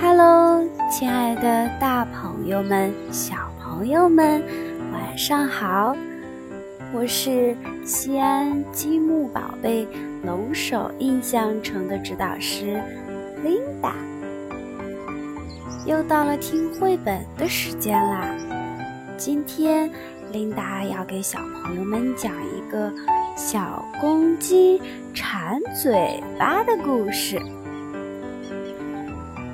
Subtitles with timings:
[0.00, 4.42] Hello，亲爱的大朋友们、小朋友们，
[4.92, 5.96] 晚上好！
[6.92, 9.86] 我是西安积木宝贝
[10.24, 12.82] 龙首印象城的指导师
[13.44, 13.92] Linda。
[15.84, 18.28] 又到了听绘本的时间啦！
[19.16, 19.88] 今天
[20.32, 22.92] Linda 要给小朋友们讲一个
[23.36, 24.82] 小公鸡
[25.14, 27.40] 馋嘴巴的故事。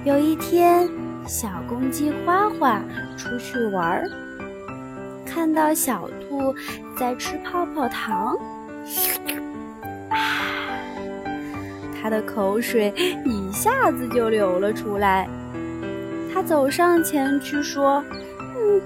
[0.04, 0.88] 有一天，
[1.28, 2.82] 小公鸡花花
[3.16, 4.10] 出去玩儿，
[5.24, 6.52] 看到小兔
[6.98, 8.36] 在吃泡泡糖，
[10.08, 10.18] 啊，
[12.02, 12.92] 它的口水
[13.24, 15.28] 一下子就流了出来。
[16.34, 18.02] 它走上前去说
[18.58, 18.82] ：“嗯，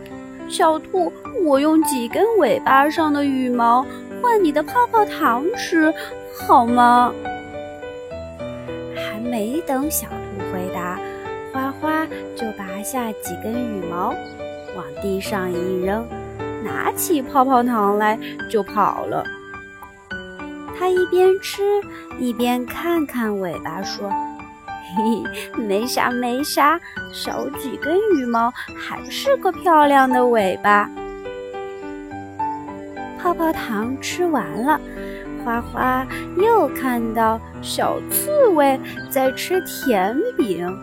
[0.50, 1.10] 小兔，
[1.42, 3.86] 我用几根尾巴上的羽毛
[4.20, 5.90] 换你的泡泡糖吃，
[6.46, 7.10] 好吗？”
[9.36, 10.98] 没等小兔回答。
[11.52, 14.14] 花花就拔下几根羽毛，
[14.74, 16.08] 往地上一扔，
[16.64, 18.18] 拿起泡泡糖来
[18.50, 19.22] 就跑了。
[20.78, 21.62] 它一边吃
[22.18, 24.08] 一边看看尾巴，说
[24.96, 26.80] ：“嘿嘿，没啥没啥，
[27.12, 30.90] 少几根羽毛还是个漂亮的尾巴。”
[33.20, 34.80] 泡泡糖吃完了，
[35.46, 36.04] 花花
[36.36, 40.76] 又看到小刺猬在吃甜饼。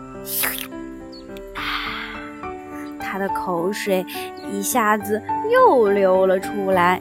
[2.98, 4.04] 他的口水
[4.50, 6.98] 一下子又流了出来。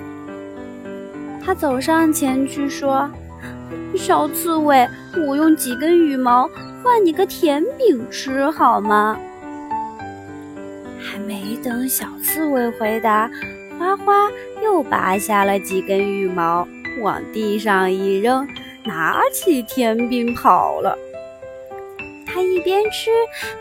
[1.42, 3.10] 他走上前去说
[3.96, 4.86] ：“小刺猬，
[5.26, 6.50] 我用几根羽毛
[6.84, 9.18] 换你个甜饼吃好吗？”
[11.00, 13.32] 还没等小刺猬回答，
[13.80, 14.30] 花花
[14.62, 16.68] 又拔下了几根羽毛，
[17.02, 18.48] 往地上一扔，
[18.84, 20.98] 拿起甜饼跑了。
[22.26, 23.12] 他一边吃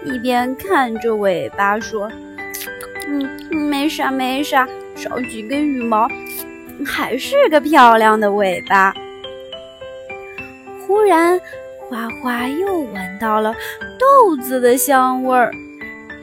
[0.05, 2.11] 一边看着尾巴说。
[3.09, 3.29] 嗯，
[3.69, 6.09] 没啥没啥，少几根羽毛，
[6.87, 8.95] 还是个漂亮的尾巴。
[10.87, 11.39] 忽然，
[11.89, 13.53] 花花又闻到了
[13.99, 15.53] 豆子的香味儿，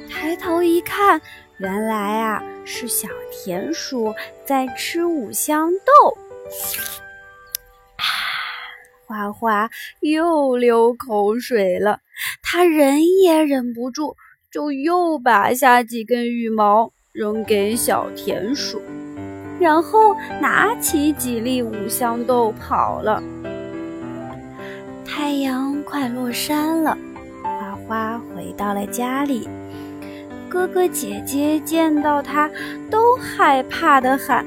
[0.09, 1.21] 抬头一看，
[1.57, 4.15] 原来啊是小田鼠
[4.45, 6.17] 在吃五香豆。
[9.07, 9.69] 花花
[10.01, 11.99] 又流口水了，
[12.41, 14.15] 它忍也忍不住。
[14.51, 18.81] 就又拔下几根羽毛扔给小田鼠，
[19.59, 23.21] 然后拿起几粒五香豆跑了。
[25.05, 26.97] 太阳快落山了，
[27.43, 29.47] 花花回到了家里。
[30.49, 32.49] 哥哥姐姐见到他，
[32.89, 34.43] 都害怕的喊：“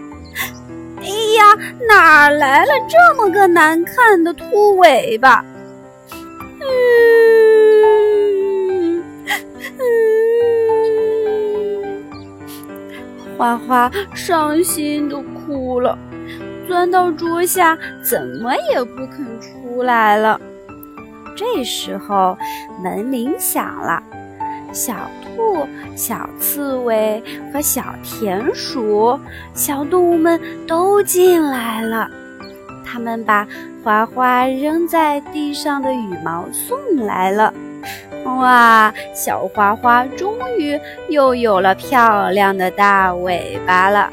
[1.02, 1.54] 哎呀，
[1.88, 5.44] 哪来了这么个难看的秃尾巴？”
[6.60, 6.62] 嗯
[13.36, 15.98] 花花伤心的哭了，
[16.68, 17.76] 钻到桌下，
[18.08, 20.40] 怎么也不肯出来了。
[21.34, 22.38] 这时候
[22.80, 24.00] 门铃响了，
[24.72, 27.22] 小兔、小刺猬
[27.52, 29.18] 和小田鼠，
[29.54, 32.08] 小动物们都进来了。
[32.84, 33.46] 他们把
[33.82, 37.52] 花花扔在地上的羽毛送来了。
[38.24, 40.78] 哇，小花花终于
[41.08, 44.10] 又有了漂亮的大尾巴了。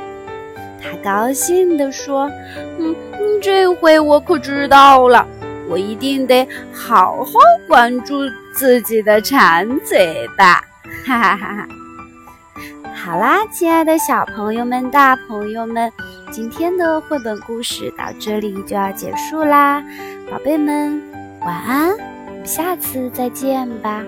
[0.82, 2.32] 它高兴地说
[2.80, 2.96] ：“嗯，
[3.42, 5.28] 这回我可知道了，
[5.70, 7.34] 我一定得好好
[7.68, 8.16] 管住
[8.54, 10.64] 自己的馋嘴吧。”
[11.06, 11.68] 哈哈哈哈！
[12.94, 15.92] 好啦，亲爱的小朋友们、大朋友们，
[16.32, 19.82] 今天的绘本故事到这里就要结束啦，
[20.30, 21.02] 宝贝们，
[21.42, 21.96] 晚安。
[22.44, 24.04] 下次再见吧。